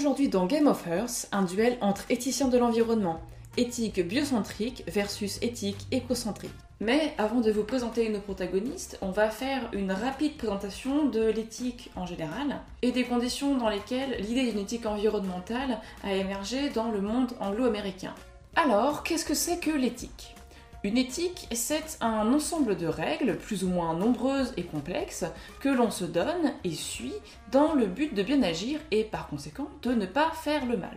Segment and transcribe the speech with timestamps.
[0.00, 3.20] Aujourd'hui dans Game of Earth, un duel entre éthiciens de l'environnement,
[3.58, 6.54] éthique biocentrique versus éthique écocentrique.
[6.80, 11.90] Mais avant de vous présenter nos protagonistes, on va faire une rapide présentation de l'éthique
[11.96, 17.02] en général et des conditions dans lesquelles l'idée d'une éthique environnementale a émergé dans le
[17.02, 18.14] monde anglo-américain.
[18.56, 20.34] Alors, qu'est-ce que c'est que l'éthique?
[20.82, 25.26] Une éthique, c'est un ensemble de règles, plus ou moins nombreuses et complexes,
[25.60, 27.14] que l'on se donne et suit
[27.52, 30.96] dans le but de bien agir et par conséquent de ne pas faire le mal.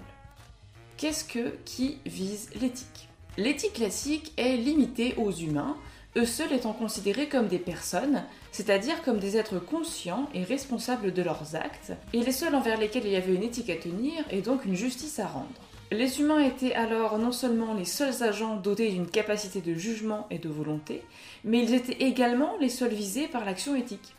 [0.95, 3.09] Qu'est-ce que qui vise l'éthique?
[3.37, 5.75] L'éthique classique est limitée aux humains,
[6.15, 11.23] eux seuls étant considérés comme des personnes, c'est-à-dire comme des êtres conscients et responsables de
[11.23, 14.41] leurs actes, et les seuls envers lesquels il y avait une éthique à tenir et
[14.41, 15.47] donc une justice à rendre.
[15.93, 20.39] Les humains étaient alors non seulement les seuls agents dotés d'une capacité de jugement et
[20.39, 21.03] de volonté,
[21.43, 24.15] mais ils étaient également les seuls visés par l'action éthique.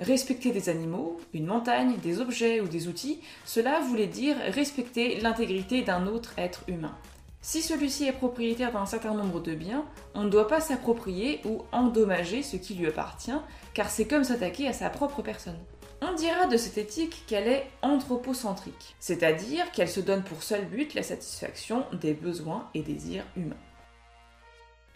[0.00, 5.82] Respecter des animaux, une montagne, des objets ou des outils, cela voulait dire respecter l'intégrité
[5.82, 6.96] d'un autre être humain.
[7.42, 9.84] Si celui-ci est propriétaire d'un certain nombre de biens,
[10.16, 13.30] on ne doit pas s'approprier ou endommager ce qui lui appartient,
[13.72, 15.60] car c'est comme s'attaquer à sa propre personne.
[16.06, 20.92] On dira de cette éthique qu'elle est anthropocentrique, c'est-à-dire qu'elle se donne pour seul but
[20.92, 23.56] la satisfaction des besoins et désirs humains.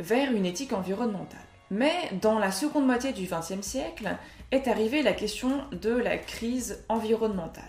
[0.00, 1.40] Vers une éthique environnementale.
[1.70, 4.16] Mais dans la seconde moitié du XXe siècle
[4.50, 7.64] est arrivée la question de la crise environnementale,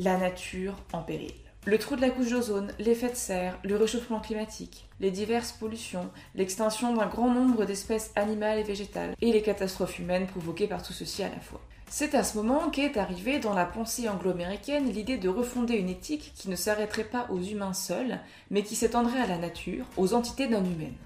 [0.00, 1.41] la nature en péril.
[1.64, 6.10] Le trou de la couche d'ozone, l'effet de serre, le réchauffement climatique, les diverses pollutions,
[6.34, 10.92] l'extinction d'un grand nombre d'espèces animales et végétales, et les catastrophes humaines provoquées par tout
[10.92, 11.60] ceci à la fois.
[11.88, 16.32] C'est à ce moment qu'est arrivée dans la pensée anglo-américaine l'idée de refonder une éthique
[16.34, 18.18] qui ne s'arrêterait pas aux humains seuls,
[18.50, 20.96] mais qui s'étendrait à la nature, aux entités non humaines.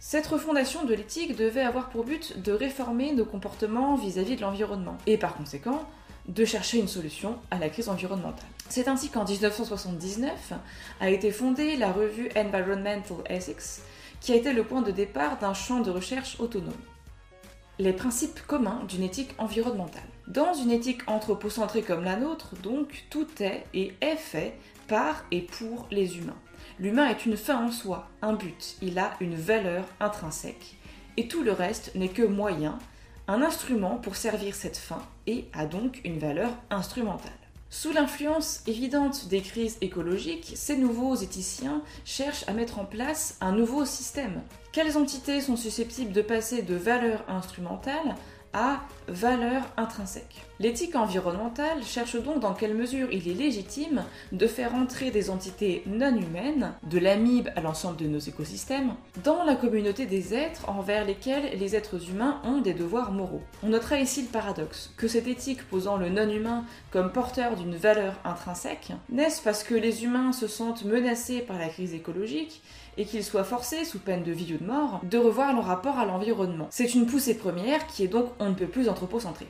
[0.00, 4.98] Cette refondation de l'éthique devait avoir pour but de réformer nos comportements vis-à-vis de l'environnement,
[5.06, 5.88] et par conséquent,
[6.28, 8.48] de chercher une solution à la crise environnementale.
[8.68, 10.52] C'est ainsi qu'en 1979
[11.00, 13.82] a été fondée la revue Environmental Ethics,
[14.20, 16.74] qui a été le point de départ d'un champ de recherche autonome
[17.78, 20.02] les principes communs d'une éthique environnementale.
[20.26, 25.42] Dans une éthique anthropocentrée comme la nôtre, donc, tout est et est fait par et
[25.42, 26.36] pour les humains.
[26.80, 30.76] L'humain est une fin en soi, un but, il a une valeur intrinsèque,
[31.16, 32.78] et tout le reste n'est que moyen,
[33.28, 37.30] un instrument pour servir cette fin, et a donc une valeur instrumentale.
[37.70, 43.52] Sous l'influence évidente des crises écologiques, ces nouveaux éthiciens cherchent à mettre en place un
[43.52, 44.40] nouveau système.
[44.72, 48.16] Quelles entités sont susceptibles de passer de valeur instrumentale
[48.54, 50.47] à valeur intrinsèque?
[50.60, 54.02] L'éthique environnementale cherche donc dans quelle mesure il est légitime
[54.32, 59.44] de faire entrer des entités non humaines, de l'amibe à l'ensemble de nos écosystèmes, dans
[59.44, 63.42] la communauté des êtres envers lesquels les êtres humains ont des devoirs moraux.
[63.62, 68.14] On notera ici le paradoxe, que cette éthique posant le non-humain comme porteur d'une valeur
[68.24, 72.62] intrinsèque, n'est-ce parce que les humains se sentent menacés par la crise écologique
[72.96, 76.00] et qu'ils soient forcés, sous peine de vie ou de mort, de revoir leur rapport
[76.00, 76.66] à l'environnement?
[76.70, 79.46] C'est une poussée première qui est donc on ne peut plus anthropocentrée.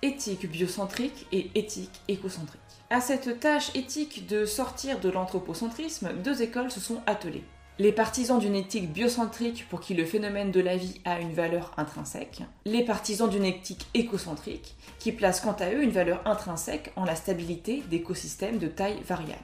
[0.00, 2.60] Éthique biocentrique et éthique écocentrique.
[2.88, 7.42] À cette tâche éthique de sortir de l'anthropocentrisme, deux écoles se sont attelées.
[7.80, 11.72] Les partisans d'une éthique biocentrique pour qui le phénomène de la vie a une valeur
[11.78, 17.04] intrinsèque, les partisans d'une éthique écocentrique qui place quant à eux une valeur intrinsèque en
[17.04, 19.42] la stabilité d'écosystèmes de taille variable.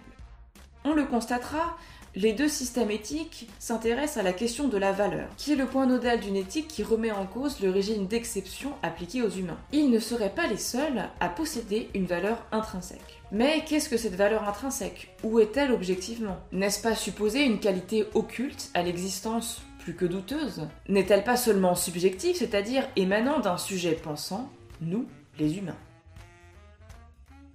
[0.84, 1.76] On le constatera,
[2.16, 5.86] les deux systèmes éthiques s'intéressent à la question de la valeur, qui est le point
[5.86, 9.58] nodal d'une éthique qui remet en cause le régime d'exception appliqué aux humains.
[9.72, 13.20] Ils ne seraient pas les seuls à posséder une valeur intrinsèque.
[13.32, 15.08] Mais qu'est-ce que cette valeur intrinsèque?
[15.24, 16.38] Où est-elle objectivement?
[16.52, 20.68] N'est-ce pas supposer une qualité occulte à l'existence plus que douteuse?
[20.88, 24.48] N'est-elle pas seulement subjective, c'est-à-dire émanant d'un sujet pensant,
[24.80, 25.06] nous,
[25.38, 25.76] les humains?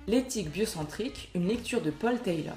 [0.08, 2.56] L'éthique biocentrique, une lecture de Paul Taylor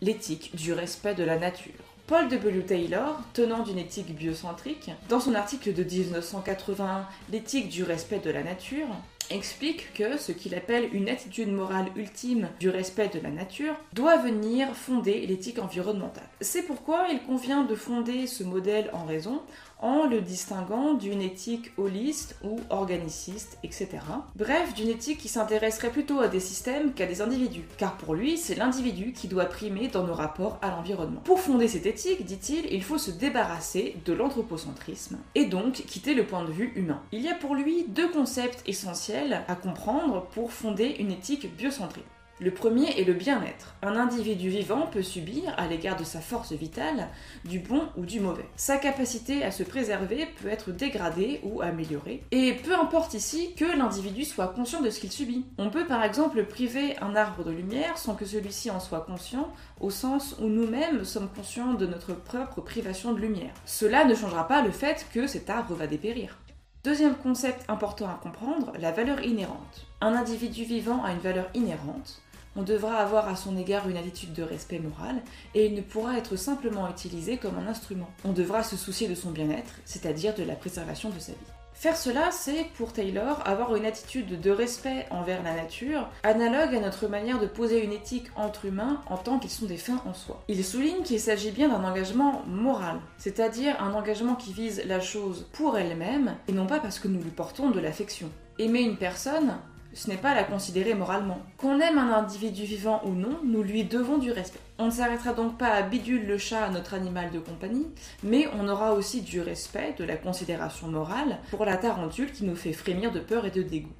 [0.00, 1.72] l'éthique du respect de la nature.
[2.06, 2.62] Paul W.
[2.62, 8.42] Taylor, tenant d'une éthique biocentrique, dans son article de 1981 L'éthique du respect de la
[8.42, 8.88] nature,
[9.30, 14.16] explique que ce qu'il appelle une attitude morale ultime du respect de la nature doit
[14.16, 16.28] venir fonder l'éthique environnementale.
[16.40, 19.42] C'est pourquoi il convient de fonder ce modèle en raison
[19.80, 23.88] en le distinguant d'une éthique holiste ou organiciste, etc.
[24.36, 28.38] Bref, d'une éthique qui s'intéresserait plutôt à des systèmes qu'à des individus, car pour lui,
[28.38, 31.20] c'est l'individu qui doit primer dans nos rapports à l'environnement.
[31.24, 36.26] Pour fonder cette éthique, dit-il, il faut se débarrasser de l'anthropocentrisme, et donc quitter le
[36.26, 37.02] point de vue humain.
[37.12, 42.04] Il y a pour lui deux concepts essentiels à comprendre pour fonder une éthique biocentrique.
[42.40, 43.74] Le premier est le bien-être.
[43.82, 47.08] Un individu vivant peut subir, à l'égard de sa force vitale,
[47.44, 48.48] du bon ou du mauvais.
[48.54, 53.64] Sa capacité à se préserver peut être dégradée ou améliorée, et peu importe ici que
[53.76, 55.46] l'individu soit conscient de ce qu'il subit.
[55.58, 59.52] On peut par exemple priver un arbre de lumière sans que celui-ci en soit conscient,
[59.80, 63.54] au sens où nous-mêmes sommes conscients de notre propre privation de lumière.
[63.64, 66.38] Cela ne changera pas le fait que cet arbre va dépérir.
[66.84, 69.86] Deuxième concept important à comprendre, la valeur inhérente.
[70.00, 72.22] Un individu vivant a une valeur inhérente,
[72.58, 75.22] on devra avoir à son égard une attitude de respect moral
[75.54, 78.10] et il ne pourra être simplement utilisé comme un instrument.
[78.24, 81.38] On devra se soucier de son bien-être, c'est-à-dire de la préservation de sa vie.
[81.72, 86.80] Faire cela, c'est pour Taylor avoir une attitude de respect envers la nature, analogue à
[86.80, 90.12] notre manière de poser une éthique entre humains en tant qu'ils sont des fins en
[90.12, 90.42] soi.
[90.48, 95.46] Il souligne qu'il s'agit bien d'un engagement moral, c'est-à-dire un engagement qui vise la chose
[95.52, 98.28] pour elle-même et non pas parce que nous lui portons de l'affection.
[98.58, 99.54] Aimer une personne,
[99.94, 101.40] ce n'est pas la considérer moralement.
[101.56, 104.60] Qu'on aime un individu vivant ou non, nous lui devons du respect.
[104.78, 107.86] On ne s'arrêtera donc pas à Bidule le chat, notre animal de compagnie,
[108.22, 112.56] mais on aura aussi du respect, de la considération morale pour la tarentule qui nous
[112.56, 113.92] fait frémir de peur et de dégoût.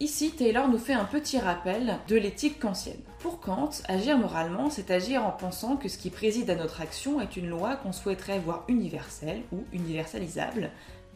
[0.00, 3.00] Ici, Taylor nous fait un petit rappel de l'éthique kantienne.
[3.18, 7.20] Pour Kant, agir moralement, c'est agir en pensant que ce qui préside à notre action
[7.20, 10.70] est une loi qu'on souhaiterait voir universelle ou universalisable,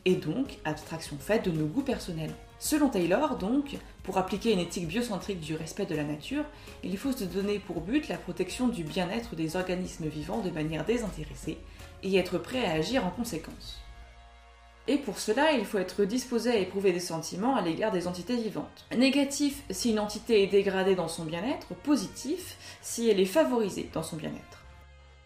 [0.04, 2.34] et donc abstraction faite de nos goûts personnels.
[2.62, 6.44] Selon Taylor, donc, pour appliquer une éthique biocentrique du respect de la nature,
[6.84, 10.84] il faut se donner pour but la protection du bien-être des organismes vivants de manière
[10.84, 11.58] désintéressée
[12.04, 13.80] et être prêt à agir en conséquence.
[14.86, 18.36] Et pour cela, il faut être disposé à éprouver des sentiments à l'égard des entités
[18.36, 18.86] vivantes.
[18.96, 24.04] Négatif si une entité est dégradée dans son bien-être, positif si elle est favorisée dans
[24.04, 24.64] son bien-être.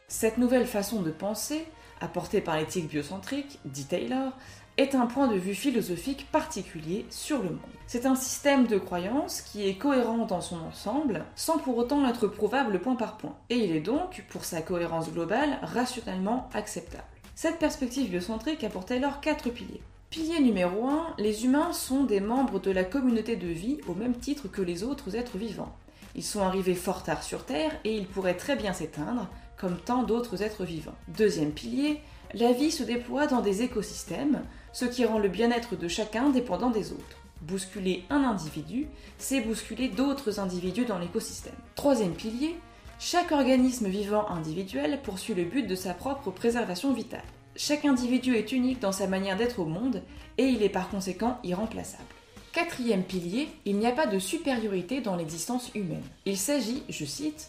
[0.08, 1.66] Cette nouvelle façon de penser,
[2.00, 4.32] apportée par l'éthique biocentrique, dit Taylor,
[4.76, 7.60] est un point de vue philosophique particulier sur le monde.
[7.86, 12.26] C'est un système de croyances qui est cohérent dans son ensemble, sans pour autant être
[12.26, 17.04] prouvable point par point, et il est donc, pour sa cohérence globale, rationnellement acceptable.
[17.34, 19.82] Cette perspective biocentrique a pour Taylor quatre piliers.
[20.10, 24.16] Pilier numéro 1, les humains sont des membres de la communauté de vie au même
[24.16, 25.74] titre que les autres êtres vivants.
[26.14, 29.28] Ils sont arrivés fort tard sur Terre et ils pourraient très bien s'éteindre,
[29.58, 30.94] comme tant d'autres êtres vivants.
[31.08, 32.00] Deuxième pilier,
[32.34, 34.42] la vie se déploie dans des écosystèmes,
[34.76, 37.16] ce qui rend le bien-être de chacun dépendant des autres.
[37.40, 41.54] Bousculer un individu, c'est bousculer d'autres individus dans l'écosystème.
[41.76, 42.58] Troisième pilier,
[42.98, 47.24] chaque organisme vivant individuel poursuit le but de sa propre préservation vitale.
[47.56, 50.02] Chaque individu est unique dans sa manière d'être au monde
[50.36, 52.04] et il est par conséquent irremplaçable.
[52.52, 56.04] Quatrième pilier, il n'y a pas de supériorité dans l'existence humaine.
[56.26, 57.48] Il s'agit, je cite,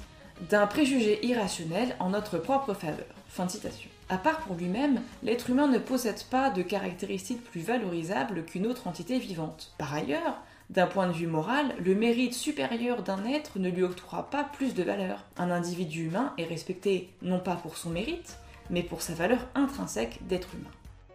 [0.50, 3.06] d'un préjugé irrationnel en notre propre faveur.
[3.28, 3.90] Fin de citation.
[4.10, 8.88] À part pour lui-même, l'être humain ne possède pas de caractéristiques plus valorisables qu'une autre
[8.88, 9.74] entité vivante.
[9.78, 10.38] Par ailleurs,
[10.70, 14.74] d'un point de vue moral, le mérite supérieur d'un être ne lui octroie pas plus
[14.74, 15.26] de valeur.
[15.38, 18.38] Un individu humain est respecté non pas pour son mérite,
[18.70, 20.72] mais pour sa valeur intrinsèque d'être humain.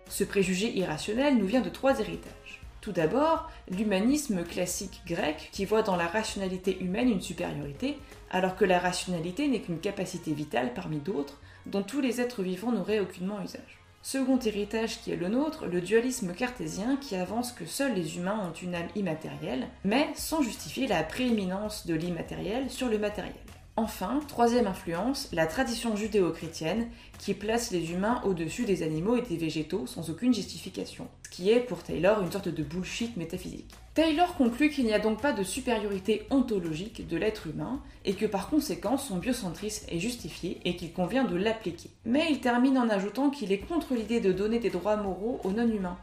[0.08, 2.60] Ce préjugé irrationnel nous vient de trois héritages.
[2.82, 7.96] Tout d'abord, l'humanisme classique grec qui voit dans la rationalité humaine une supériorité,
[8.30, 12.72] alors que la rationalité n'est qu'une capacité vitale parmi d'autres dont tous les êtres vivants
[12.72, 13.78] n'auraient aucunement usage.
[14.02, 18.50] Second héritage qui est le nôtre, le dualisme cartésien qui avance que seuls les humains
[18.50, 23.34] ont une âme immatérielle, mais sans justifier la prééminence de l'immatériel sur le matériel.
[23.76, 29.38] Enfin, troisième influence, la tradition judéo-chrétienne qui place les humains au-dessus des animaux et des
[29.38, 33.74] végétaux sans aucune justification, ce qui est pour Taylor une sorte de bullshit métaphysique.
[33.94, 38.26] Taylor conclut qu'il n'y a donc pas de supériorité ontologique de l'être humain et que
[38.26, 41.88] par conséquent son biocentrisme est justifié et qu'il convient de l'appliquer.
[42.04, 45.52] Mais il termine en ajoutant qu'il est contre l'idée de donner des droits moraux aux
[45.52, 45.96] non-humains,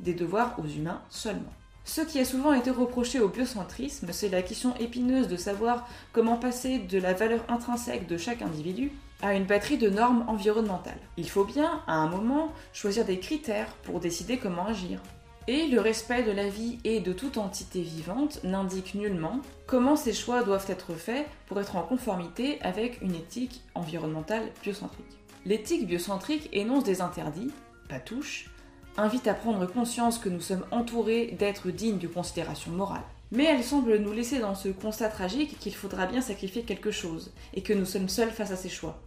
[0.00, 1.52] des devoirs aux humains seulement.
[1.84, 6.36] Ce qui a souvent été reproché au biocentrisme, c'est la question épineuse de savoir comment
[6.36, 8.90] passer de la valeur intrinsèque de chaque individu
[9.22, 10.98] à une batterie de normes environnementales.
[11.16, 15.00] Il faut bien, à un moment, choisir des critères pour décider comment agir.
[15.46, 20.14] Et le respect de la vie et de toute entité vivante n'indique nullement comment ces
[20.14, 25.18] choix doivent être faits pour être en conformité avec une éthique environnementale biocentrique.
[25.44, 27.50] L'éthique biocentrique énonce des interdits,
[27.90, 28.50] pas touche,
[28.96, 33.02] invite à prendre conscience que nous sommes entourés d'êtres dignes de considération morale.
[33.32, 37.32] Mais elle semble nous laisser dans ce constat tragique qu'il faudra bien sacrifier quelque chose,
[37.54, 39.00] et que nous sommes seuls face à ces choix.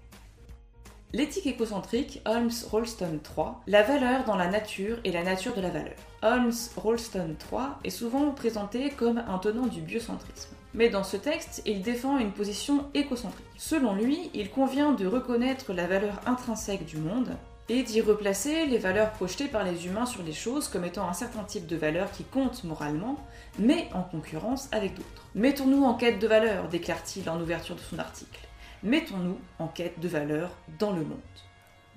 [1.13, 5.69] L'éthique écocentrique, Holmes Rolston 3, la valeur dans la nature et la nature de la
[5.69, 5.95] valeur.
[6.21, 10.49] Holmes Rolston 3 est souvent présenté comme un tenant du biocentrisme.
[10.73, 13.47] Mais dans ce texte, il défend une position écocentrique.
[13.57, 17.37] Selon lui, il convient de reconnaître la valeur intrinsèque du monde,
[17.69, 21.13] et d'y replacer les valeurs projetées par les humains sur les choses comme étant un
[21.13, 23.17] certain type de valeurs qui comptent moralement,
[23.59, 25.27] mais en concurrence avec d'autres.
[25.35, 28.39] Mettons-nous en quête de valeurs, déclare-t-il en ouverture de son article.
[28.83, 31.19] Mettons-nous en quête de valeurs dans le monde.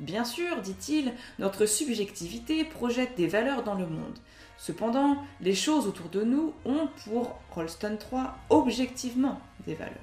[0.01, 4.19] Bien sûr, dit-il, notre subjectivité projette des valeurs dans le monde.
[4.57, 9.95] Cependant, les choses autour de nous ont pour Rolston 3 objectivement des valeurs.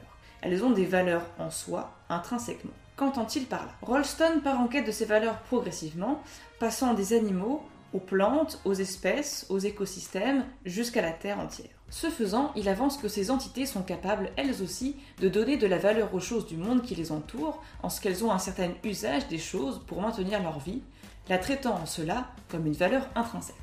[0.42, 2.72] Elles ont des valeurs en soi, intrinsèquement.
[2.98, 6.20] Qu'entend-il par là Rolston part en quête de ces valeurs progressivement,
[6.60, 7.62] passant des animaux
[7.94, 11.70] aux plantes, aux espèces, aux écosystèmes, jusqu'à la Terre entière.
[11.89, 15.77] Ce faisant, il avance que ces entités sont capables, elles aussi, de donner de la
[15.77, 19.27] valeur aux choses du monde qui les entoure, en ce qu'elles ont un certain usage
[19.27, 20.82] des choses pour maintenir leur vie,
[21.30, 23.56] la traitant en cela comme une valeur intrinsèque.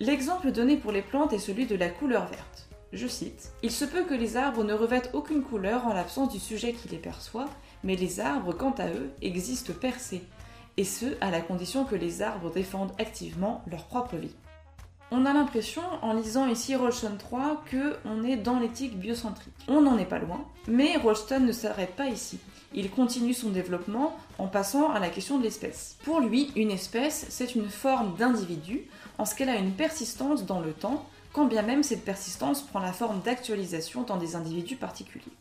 [0.00, 2.69] L'exemple donné pour les plantes est celui de la couleur verte.
[2.92, 6.40] Je cite Il se peut que les arbres ne revêtent aucune couleur en l'absence du
[6.40, 7.48] sujet qui les perçoit,
[7.84, 10.24] mais les arbres, quant à eux, existent percés,
[10.76, 14.34] et ce, à la condition que les arbres défendent activement leur propre vie.
[15.12, 19.54] On a l'impression, en lisant ici Rolston 3, que on est dans l'éthique biocentrique.
[19.66, 22.38] On n'en est pas loin, mais Rolston ne s'arrête pas ici.
[22.74, 25.96] Il continue son développement en passant à la question de l'espèce.
[26.04, 28.82] Pour lui, une espèce, c'est une forme d'individu
[29.18, 32.80] en ce qu'elle a une persistance dans le temps, quand bien même cette persistance prend
[32.80, 35.36] la forme d'actualisation dans des individus particuliers.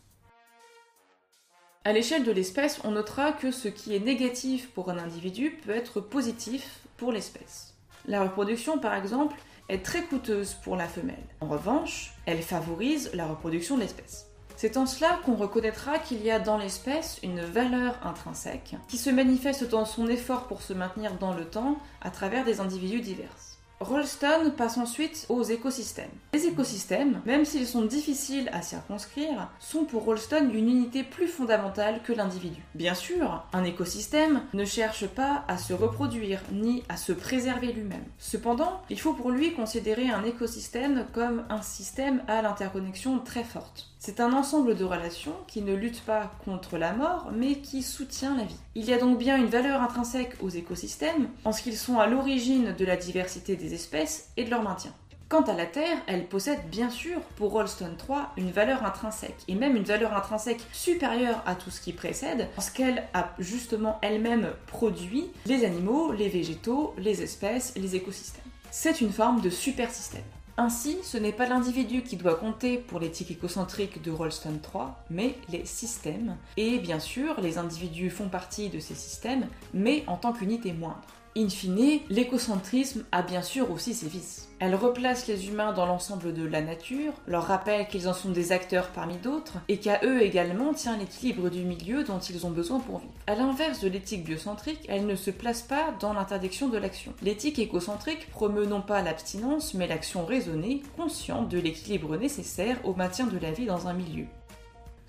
[1.85, 5.71] À l'échelle de l'espèce, on notera que ce qui est négatif pour un individu peut
[5.71, 7.73] être positif pour l'espèce.
[8.05, 9.35] La reproduction, par exemple,
[9.69, 11.23] est très coûteuse pour la femelle.
[11.41, 14.27] En revanche, elle favorise la reproduction de l'espèce.
[14.57, 19.09] C'est en cela qu'on reconnaîtra qu'il y a dans l'espèce une valeur intrinsèque qui se
[19.09, 23.48] manifeste dans son effort pour se maintenir dans le temps à travers des individus divers.
[23.81, 26.09] Rolston passe ensuite aux écosystèmes.
[26.33, 32.01] Les écosystèmes, même s'ils sont difficiles à circonscrire, sont pour Rolston une unité plus fondamentale
[32.03, 32.61] que l'individu.
[32.75, 38.03] Bien sûr, un écosystème ne cherche pas à se reproduire ni à se préserver lui-même.
[38.17, 43.89] Cependant, il faut pour lui considérer un écosystème comme un système à l'interconnexion très forte.
[44.01, 48.37] C'est un ensemble de relations qui ne luttent pas contre la mort, mais qui soutient
[48.37, 48.55] la vie.
[48.75, 52.07] Il y a donc bien une valeur intrinsèque aux écosystèmes, en ce qu'ils sont à
[52.07, 54.93] l'origine de la diversité des espèces et de leur maintien.
[55.29, 59.53] Quant à la Terre, elle possède bien sûr pour Rolston 3 une valeur intrinsèque, et
[59.53, 64.49] même une valeur intrinsèque supérieure à tout ce qui précède, parce qu'elle a justement elle-même
[64.65, 68.41] produit les animaux, les végétaux, les espèces, les écosystèmes.
[68.71, 70.23] C'est une forme de super système.
[70.57, 75.35] Ainsi, ce n'est pas l'individu qui doit compter pour l'éthique écocentrique de Rolston 3, mais
[75.49, 76.37] les systèmes.
[76.57, 81.05] Et bien sûr, les individus font partie de ces systèmes, mais en tant qu'unité moindre.
[81.39, 84.49] In fine, l'écocentrisme a bien sûr aussi ses vices.
[84.59, 88.51] Elle replace les humains dans l'ensemble de la nature, leur rappelle qu'ils en sont des
[88.51, 92.81] acteurs parmi d'autres, et qu'à eux également tient l'équilibre du milieu dont ils ont besoin
[92.81, 93.13] pour vivre.
[93.25, 97.13] À l'inverse de l'éthique biocentrique, elle ne se place pas dans l'interdiction de l'action.
[97.21, 103.27] L'éthique écocentrique promeut non pas l'abstinence, mais l'action raisonnée, consciente de l'équilibre nécessaire au maintien
[103.27, 104.25] de la vie dans un milieu.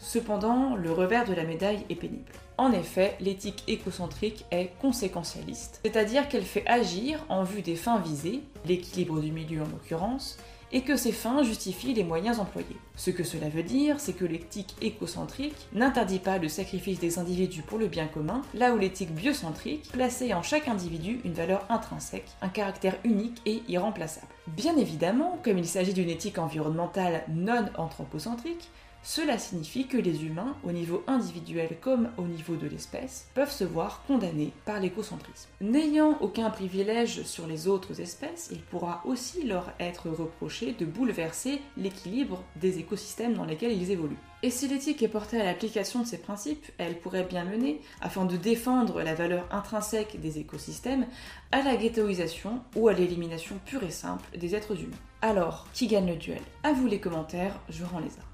[0.00, 2.32] Cependant, le revers de la médaille est pénible.
[2.56, 8.42] En effet, l'éthique écocentrique est conséquentialiste, c'est-à-dire qu'elle fait agir en vue des fins visées,
[8.66, 10.38] l'équilibre du milieu en l'occurrence,
[10.72, 12.76] et que ces fins justifient les moyens employés.
[12.96, 17.62] Ce que cela veut dire, c'est que l'éthique écocentrique n'interdit pas le sacrifice des individus
[17.62, 22.28] pour le bien commun, là où l'éthique biocentrique plaçait en chaque individu une valeur intrinsèque,
[22.40, 24.32] un caractère unique et irremplaçable.
[24.46, 28.70] Bien évidemment, comme il s'agit d'une éthique environnementale non anthropocentrique,
[29.02, 33.64] cela signifie que les humains, au niveau individuel comme au niveau de l'espèce, peuvent se
[33.64, 35.48] voir condamnés par l'écocentrisme.
[35.60, 41.60] N'ayant aucun privilège sur les autres espèces, il pourra aussi leur être reproché de bouleverser
[41.76, 44.16] l'équilibre des écosystèmes dans lesquels ils évoluent.
[44.42, 48.24] Et si l'éthique est portée à l'application de ces principes, elle pourrait bien mener, afin
[48.24, 51.06] de défendre la valeur intrinsèque des écosystèmes,
[51.52, 54.96] à la ghettoisation ou à l'élimination pure et simple des êtres humains.
[55.20, 56.40] Alors, qui gagne le duel?
[56.62, 58.29] À vous les commentaires, je rends les armes.